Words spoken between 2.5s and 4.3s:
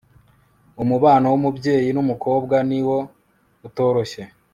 niwo utoroshye